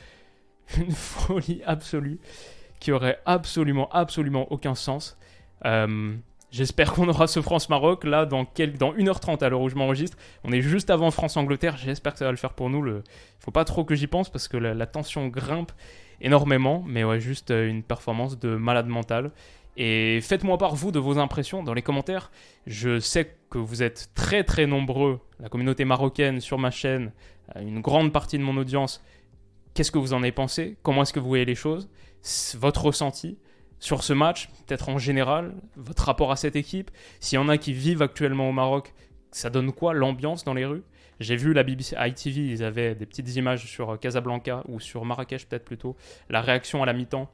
une 0.76 0.92
folie 0.92 1.60
absolue, 1.66 2.20
qui 2.78 2.92
aurait 2.92 3.18
absolument, 3.26 3.88
absolument 3.90 4.50
aucun 4.52 4.76
sens. 4.76 5.18
Euh, 5.64 6.14
j'espère 6.52 6.92
qu'on 6.92 7.08
aura 7.08 7.26
ce 7.26 7.42
France-Maroc 7.42 8.04
là 8.04 8.26
dans, 8.26 8.44
dans 8.44 8.94
1h30 8.94 9.42
à 9.42 9.48
l'heure 9.48 9.60
où 9.60 9.68
je 9.68 9.74
m'enregistre. 9.74 10.16
On 10.44 10.52
est 10.52 10.62
juste 10.62 10.88
avant 10.88 11.10
France-Angleterre. 11.10 11.76
J'espère 11.76 12.12
que 12.12 12.20
ça 12.20 12.26
va 12.26 12.30
le 12.30 12.36
faire 12.36 12.54
pour 12.54 12.70
nous. 12.70 12.86
Il 12.86 13.02
faut 13.40 13.50
pas 13.50 13.64
trop 13.64 13.84
que 13.84 13.96
j'y 13.96 14.06
pense 14.06 14.28
parce 14.28 14.46
que 14.46 14.56
la 14.56 14.86
tension 14.86 15.26
grimpe 15.26 15.72
énormément, 16.22 16.82
mais 16.86 17.04
ouais, 17.04 17.20
juste 17.20 17.50
euh, 17.50 17.68
une 17.68 17.82
performance 17.82 18.38
de 18.38 18.56
malade 18.56 18.86
mental. 18.86 19.32
Et 19.76 20.20
faites-moi 20.22 20.58
part, 20.58 20.74
vous, 20.74 20.92
de 20.92 20.98
vos 20.98 21.18
impressions 21.18 21.62
dans 21.62 21.74
les 21.74 21.82
commentaires. 21.82 22.30
Je 22.66 23.00
sais 23.00 23.36
que 23.50 23.58
vous 23.58 23.82
êtes 23.82 24.10
très 24.14 24.44
très 24.44 24.66
nombreux, 24.66 25.20
la 25.40 25.48
communauté 25.48 25.84
marocaine 25.84 26.40
sur 26.40 26.58
ma 26.58 26.70
chaîne, 26.70 27.12
euh, 27.56 27.60
une 27.60 27.80
grande 27.80 28.12
partie 28.12 28.38
de 28.38 28.42
mon 28.44 28.56
audience. 28.56 29.02
Qu'est-ce 29.74 29.90
que 29.90 29.98
vous 29.98 30.14
en 30.14 30.22
avez 30.22 30.32
pensé? 30.32 30.76
Comment 30.82 31.02
est-ce 31.02 31.12
que 31.12 31.20
vous 31.20 31.28
voyez 31.28 31.44
les 31.44 31.54
choses? 31.54 31.88
Votre 32.58 32.86
ressenti 32.86 33.38
sur 33.78 34.04
ce 34.04 34.12
match, 34.12 34.48
peut-être 34.66 34.88
en 34.88 34.98
général, 34.98 35.54
votre 35.76 36.04
rapport 36.04 36.30
à 36.30 36.36
cette 36.36 36.56
équipe? 36.56 36.90
S'il 37.20 37.36
y 37.36 37.38
en 37.38 37.48
a 37.48 37.58
qui 37.58 37.72
vivent 37.72 38.02
actuellement 38.02 38.48
au 38.48 38.52
Maroc, 38.52 38.94
ça 39.32 39.50
donne 39.50 39.72
quoi? 39.72 39.94
L'ambiance 39.94 40.44
dans 40.44 40.54
les 40.54 40.66
rues? 40.66 40.84
J'ai 41.22 41.36
vu 41.36 41.52
la 41.52 41.62
BBC 41.62 41.96
ITV, 41.98 42.52
ils 42.52 42.64
avaient 42.64 42.94
des 42.94 43.06
petites 43.06 43.34
images 43.36 43.66
sur 43.66 43.98
Casablanca 43.98 44.62
ou 44.68 44.80
sur 44.80 45.04
Marrakech 45.04 45.46
peut-être 45.46 45.64
plutôt, 45.64 45.96
la 46.28 46.40
réaction 46.40 46.82
à 46.82 46.86
la 46.86 46.92
mi-temps. 46.92 47.30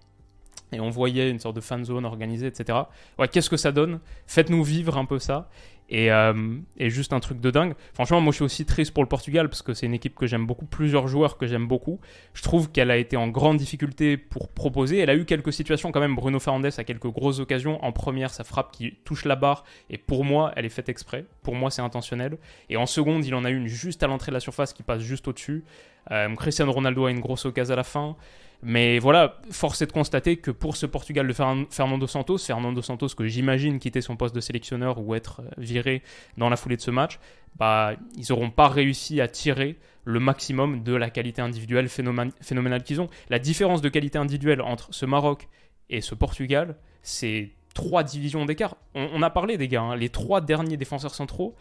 Et 0.72 0.80
on 0.80 0.90
voyait 0.90 1.30
une 1.30 1.38
sorte 1.38 1.56
de 1.56 1.60
fan 1.60 1.84
zone 1.84 2.04
organisée, 2.04 2.46
etc. 2.46 2.80
Ouais, 3.18 3.28
qu'est-ce 3.28 3.48
que 3.48 3.56
ça 3.56 3.72
donne? 3.72 4.00
Faites-nous 4.26 4.62
vivre 4.62 4.98
un 4.98 5.06
peu 5.06 5.18
ça. 5.18 5.48
Euh, 5.90 6.58
et, 6.76 6.90
juste 6.90 7.12
un 7.12 7.20
truc 7.20 7.40
de 7.40 7.50
dingue. 7.50 7.74
Franchement, 7.94 8.20
moi 8.20 8.32
je 8.32 8.36
suis 8.36 8.44
aussi 8.44 8.66
triste 8.66 8.92
pour 8.92 9.02
le 9.02 9.08
Portugal 9.08 9.48
parce 9.48 9.62
que 9.62 9.72
c'est 9.72 9.86
une 9.86 9.94
équipe 9.94 10.14
que 10.14 10.26
j'aime 10.26 10.46
beaucoup, 10.46 10.66
plusieurs 10.66 11.08
joueurs 11.08 11.38
que 11.38 11.46
j'aime 11.46 11.66
beaucoup. 11.66 11.98
Je 12.34 12.42
trouve 12.42 12.70
qu'elle 12.70 12.90
a 12.90 12.96
été 12.96 13.16
en 13.16 13.28
grande 13.28 13.56
difficulté 13.56 14.16
pour 14.16 14.48
proposer. 14.48 14.98
Elle 14.98 15.10
a 15.10 15.14
eu 15.14 15.24
quelques 15.24 15.52
situations 15.52 15.90
quand 15.90 16.00
même. 16.00 16.14
Bruno 16.14 16.38
Fernandes 16.40 16.72
a 16.76 16.84
quelques 16.84 17.08
grosses 17.08 17.40
occasions. 17.40 17.82
En 17.82 17.92
première, 17.92 18.30
sa 18.30 18.44
frappe 18.44 18.72
qui 18.72 18.96
touche 19.04 19.24
la 19.24 19.36
barre 19.36 19.64
et 19.88 19.98
pour 19.98 20.24
moi, 20.24 20.52
elle 20.56 20.66
est 20.66 20.70
faite 20.70 20.88
exprès. 20.88 21.24
Pour 21.42 21.54
moi, 21.54 21.70
c'est 21.70 21.82
intentionnel. 21.82 22.36
Et 22.68 22.76
en 22.76 22.86
seconde, 22.86 23.24
il 23.24 23.34
en 23.34 23.44
a 23.44 23.50
une 23.50 23.66
juste 23.66 24.02
à 24.02 24.06
l'entrée 24.06 24.30
de 24.30 24.34
la 24.34 24.40
surface 24.40 24.72
qui 24.72 24.82
passe 24.82 25.00
juste 25.00 25.26
au-dessus. 25.28 25.64
Euh, 26.10 26.34
Cristiano 26.36 26.72
Ronaldo 26.72 27.06
a 27.06 27.10
une 27.10 27.20
grosse 27.20 27.44
occasion 27.46 27.74
à 27.74 27.76
la 27.76 27.84
fin. 27.84 28.16
Mais 28.62 28.98
voilà, 28.98 29.36
force 29.50 29.82
est 29.82 29.86
de 29.86 29.92
constater 29.92 30.36
que 30.36 30.50
pour 30.50 30.76
ce 30.76 30.84
Portugal 30.84 31.28
de 31.28 31.32
Fernando 31.32 32.06
Santos, 32.08 32.38
Fernando 32.38 32.82
Santos 32.82 33.10
que 33.16 33.26
j'imagine 33.28 33.78
quitter 33.78 34.00
son 34.00 34.16
poste 34.16 34.34
de 34.34 34.40
sélectionneur 34.40 34.98
ou 34.98 35.14
être 35.14 35.42
euh, 35.42 35.50
viré 35.58 36.02
dans 36.36 36.48
la 36.48 36.56
foulée 36.56 36.76
de 36.76 36.80
ce 36.80 36.90
match, 36.90 37.20
bah, 37.56 37.92
ils 38.16 38.26
n'auront 38.30 38.50
pas 38.50 38.68
réussi 38.68 39.20
à 39.20 39.28
tirer 39.28 39.76
le 40.04 40.18
maximum 40.18 40.82
de 40.82 40.94
la 40.94 41.10
qualité 41.10 41.40
individuelle 41.40 41.88
phénoménale 41.88 42.82
qu'ils 42.82 43.00
ont. 43.00 43.08
La 43.28 43.38
différence 43.38 43.80
de 43.80 43.88
qualité 43.88 44.18
individuelle 44.18 44.62
entre 44.62 44.92
ce 44.92 45.06
Maroc 45.06 45.48
et 45.90 46.00
ce 46.00 46.14
Portugal, 46.14 46.76
c'est 47.02 47.50
trois 47.74 48.02
divisions 48.02 48.44
d'écart. 48.44 48.76
On, 48.94 49.22
a 49.22 49.30
parlé 49.30 49.56
des 49.56 49.68
gars, 49.68 49.82
hein. 49.82 49.96
les 49.96 50.08
trois 50.08 50.40
derniers 50.40 50.76
défenseurs 50.76 51.14
centraux, 51.14 51.54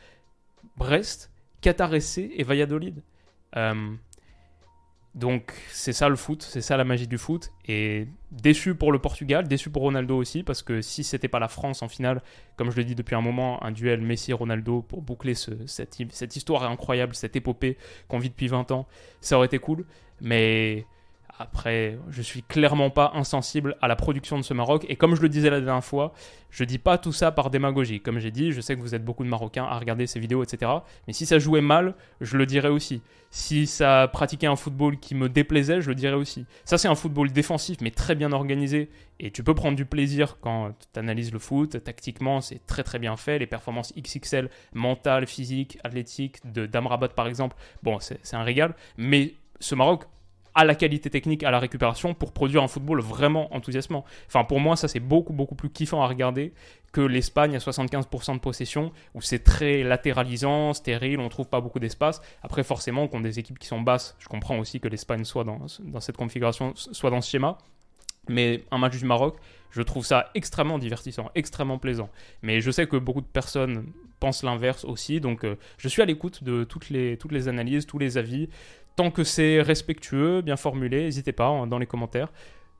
Brest, 0.77 1.31
Qatar 1.61 1.93
et 1.93 2.43
Valladolid. 2.43 3.03
Euh, 3.55 3.93
donc 5.17 5.51
c'est 5.71 5.93
ça 5.93 6.09
le 6.09 6.15
foot, 6.15 6.43
c'est 6.43 6.61
ça 6.61 6.77
la 6.77 6.83
magie 6.83 7.07
du 7.07 7.17
foot. 7.17 7.51
Et 7.67 8.07
déçu 8.31 8.75
pour 8.75 8.91
le 8.91 8.99
Portugal, 8.99 9.47
déçu 9.47 9.71
pour 9.71 9.81
Ronaldo 9.81 10.15
aussi, 10.15 10.43
parce 10.43 10.61
que 10.61 10.79
si 10.81 11.03
c'était 11.03 11.27
pas 11.27 11.39
la 11.39 11.47
France 11.47 11.81
en 11.81 11.87
finale, 11.87 12.21
comme 12.55 12.69
je 12.69 12.77
le 12.77 12.83
dis 12.83 12.93
depuis 12.93 13.15
un 13.15 13.21
moment, 13.21 13.63
un 13.63 13.71
duel 13.71 14.01
Messi-Ronaldo 14.01 14.83
pour 14.83 15.01
boucler 15.01 15.33
cette, 15.33 15.97
cette, 16.11 16.35
histoire 16.35 16.69
incroyable, 16.69 17.15
cette 17.15 17.35
épopée 17.35 17.77
qu'on 18.07 18.19
vit 18.19 18.29
depuis 18.29 18.47
20 18.47 18.69
ans, 18.71 18.87
ça 19.19 19.37
aurait 19.37 19.47
été 19.47 19.57
cool. 19.57 19.85
Mais 20.21 20.85
après, 21.39 21.99
je 22.09 22.21
suis 22.21 22.41
clairement 22.41 22.89
pas 22.89 23.11
insensible 23.13 23.77
à 23.81 23.87
la 23.87 23.95
production 23.95 24.37
de 24.37 24.43
ce 24.43 24.53
Maroc. 24.53 24.85
Et 24.89 24.95
comme 24.95 25.15
je 25.15 25.21
le 25.21 25.29
disais 25.29 25.49
la 25.49 25.61
dernière 25.61 25.83
fois, 25.83 26.13
je 26.49 26.63
dis 26.63 26.79
pas 26.79 26.97
tout 26.97 27.11
ça 27.11 27.31
par 27.31 27.51
démagogie. 27.51 27.99
Comme 27.99 28.17
j'ai 28.17 28.31
dit, 28.31 28.51
je 28.51 28.61
sais 28.61 28.75
que 28.75 28.81
vous 28.81 28.95
êtes 28.95 29.05
beaucoup 29.05 29.23
de 29.23 29.29
Marocains 29.29 29.65
à 29.65 29.77
regarder 29.77 30.07
ces 30.07 30.19
vidéos, 30.19 30.43
etc. 30.43 30.71
Mais 31.05 31.13
si 31.13 31.27
ça 31.27 31.37
jouait 31.37 31.61
mal, 31.61 31.93
je 32.21 32.37
le 32.37 32.47
dirais 32.47 32.69
aussi. 32.69 33.01
Si 33.29 33.67
ça 33.67 34.09
pratiquait 34.11 34.47
un 34.47 34.55
football 34.55 34.97
qui 34.97 35.13
me 35.13 35.29
déplaisait, 35.29 35.81
je 35.81 35.89
le 35.89 35.95
dirais 35.95 36.15
aussi. 36.15 36.45
Ça, 36.65 36.79
c'est 36.79 36.87
un 36.87 36.95
football 36.95 37.31
défensif, 37.31 37.77
mais 37.81 37.91
très 37.91 38.15
bien 38.15 38.31
organisé. 38.31 38.89
Et 39.19 39.29
tu 39.29 39.43
peux 39.43 39.53
prendre 39.53 39.75
du 39.75 39.85
plaisir 39.85 40.37
quand 40.41 40.71
tu 40.93 40.99
analyses 40.99 41.31
le 41.31 41.39
foot. 41.39 41.83
Tactiquement, 41.83 42.41
c'est 42.41 42.65
très 42.65 42.83
très 42.83 42.97
bien 42.97 43.15
fait. 43.15 43.37
Les 43.37 43.47
performances 43.47 43.93
XXL, 43.95 44.49
mentales, 44.73 45.27
physiques, 45.27 45.77
athlétiques, 45.83 46.39
de 46.51 46.65
Damrabat 46.65 47.09
par 47.09 47.27
exemple, 47.27 47.55
bon, 47.83 47.99
c'est 47.99 48.33
un 48.33 48.43
régal. 48.43 48.75
Mais 48.97 49.35
ce 49.59 49.75
Maroc, 49.75 50.05
à 50.57 50.65
la 50.65 50.73
qualité 50.73 51.11
technique, 51.11 51.43
à 51.43 51.51
la 51.51 51.59
récupération 51.59 52.15
pour 52.15 52.33
produire 52.33 52.63
un 52.63 52.67
football 52.67 52.99
vraiment 52.99 53.53
enthousiasmant. 53.55 54.03
Enfin, 54.25 54.43
pour 54.43 54.59
moi, 54.59 54.75
ça 54.75 54.87
c'est 54.87 54.99
beaucoup 54.99 55.31
beaucoup 55.31 55.53
plus 55.53 55.69
kiffant 55.69 56.01
à 56.01 56.07
regarder 56.07 56.51
que 56.91 57.01
l'Espagne 57.01 57.55
à 57.55 57.59
75% 57.59 58.33
de 58.33 58.39
possession 58.39 58.91
où 59.13 59.21
c'est 59.21 59.43
très 59.43 59.83
latéralisant, 59.83 60.73
stérile, 60.73 61.19
on 61.19 61.29
trouve 61.29 61.47
pas 61.47 61.61
beaucoup 61.61 61.77
d'espace. 61.77 62.21
Après, 62.41 62.63
forcément, 62.63 63.07
qu'on 63.07 63.19
des 63.19 63.37
équipes 63.37 63.59
qui 63.59 63.67
sont 63.67 63.81
basses, 63.81 64.15
je 64.17 64.27
comprends 64.27 64.57
aussi 64.57 64.79
que 64.79 64.87
l'Espagne 64.87 65.25
soit 65.25 65.43
dans, 65.43 65.59
dans 65.81 65.99
cette 65.99 66.17
configuration, 66.17 66.73
soit 66.75 67.11
dans 67.11 67.21
ce 67.21 67.29
schéma. 67.29 67.59
Mais 68.27 68.63
un 68.71 68.79
match 68.79 68.97
du 68.97 69.05
Maroc, 69.05 69.37
je 69.69 69.83
trouve 69.83 70.05
ça 70.05 70.31
extrêmement 70.33 70.79
divertissant, 70.79 71.29
extrêmement 71.35 71.77
plaisant. 71.77 72.09
Mais 72.41 72.61
je 72.61 72.71
sais 72.71 72.87
que 72.87 72.97
beaucoup 72.97 73.21
de 73.21 73.27
personnes 73.27 73.85
pensent 74.19 74.41
l'inverse 74.41 74.83
aussi, 74.85 75.21
donc 75.21 75.43
euh, 75.43 75.55
je 75.77 75.87
suis 75.87 76.01
à 76.01 76.05
l'écoute 76.05 76.43
de 76.43 76.63
toutes 76.63 76.89
les, 76.89 77.17
toutes 77.17 77.31
les 77.31 77.47
analyses, 77.47 77.85
tous 77.85 77.99
les 77.99 78.17
avis, 78.17 78.49
Tant 78.97 79.11
que 79.11 79.23
c'est 79.23 79.61
respectueux, 79.61 80.41
bien 80.41 80.57
formulé, 80.57 81.03
n'hésitez 81.03 81.31
pas 81.31 81.47
hein, 81.47 81.67
dans 81.67 81.77
les 81.77 81.85
commentaires. 81.85 82.33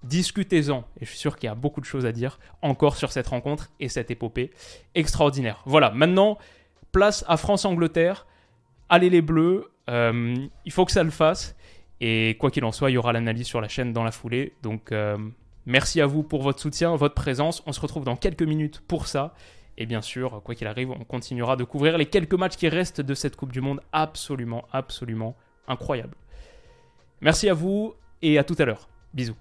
Discutez-en, 0.04 0.80
et 1.00 1.06
je 1.06 1.10
suis 1.12 1.20
sûr 1.20 1.38
qu'il 1.38 1.46
y 1.46 1.52
a 1.52 1.54
beaucoup 1.54 1.80
de 1.80 1.86
choses 1.86 2.08
à 2.08 2.12
dire 2.12 2.40
encore 2.64 2.96
sur 2.98 3.12
cette 3.12 3.28
rencontre 3.28 3.70
et 3.80 3.88
cette 3.88 4.10
épopée 4.10 4.50
extraordinaire. 4.96 5.62
Voilà, 5.66 5.92
maintenant, 5.92 6.40
place 6.92 7.24
à 7.28 7.38
France-Angleterre. 7.38 8.26
Allez 8.90 9.12
les 9.12 9.22
Bleus, 9.22 9.72
euh, 9.92 10.36
il 10.66 10.72
faut 10.72 10.86
que 10.86 10.92
ça 10.92 11.04
le 11.04 11.12
fasse. 11.12 11.56
Et 12.02 12.36
quoi 12.40 12.50
qu'il 12.50 12.66
en 12.66 12.72
soit, 12.72 12.90
il 12.90 12.94
y 12.94 12.98
aura 12.98 13.14
l'analyse 13.14 13.46
sur 13.46 13.62
la 13.62 13.68
chaîne 13.68 13.94
dans 13.94 14.04
la 14.04 14.12
foulée. 14.12 14.54
Donc 14.64 14.92
euh, 14.92 15.18
merci 15.68 16.02
à 16.02 16.08
vous 16.08 16.24
pour 16.24 16.42
votre 16.42 16.60
soutien, 16.60 16.96
votre 16.96 17.14
présence. 17.14 17.62
On 17.68 17.74
se 17.74 17.80
retrouve 17.80 18.06
dans 18.06 18.16
quelques 18.16 18.42
minutes 18.42 18.82
pour 18.88 19.06
ça. 19.06 19.36
Et 19.78 19.86
bien 19.86 20.02
sûr, 20.02 20.42
quoi 20.44 20.56
qu'il 20.56 20.66
arrive, 20.66 20.90
on 20.90 21.04
continuera 21.04 21.56
de 21.58 21.64
couvrir 21.64 22.00
les 22.00 22.08
quelques 22.08 22.34
matchs 22.34 22.56
qui 22.56 22.70
restent 22.70 23.02
de 23.02 23.14
cette 23.14 23.36
Coupe 23.36 23.52
du 23.52 23.62
Monde 23.62 23.82
absolument, 23.92 24.66
absolument 24.72 25.36
incroyable. 25.68 26.16
Merci 27.22 27.50
à 27.50 27.54
vous 27.54 27.96
et 28.22 28.38
à 28.38 28.44
tout 28.44 28.56
à 28.60 28.66
l'heure. 28.66 28.90
Bisous. 29.14 29.36